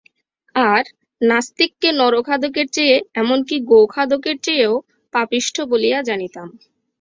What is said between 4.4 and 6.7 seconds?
চেয়েও পাপিষ্ঠ বলিয়া জানিতাম।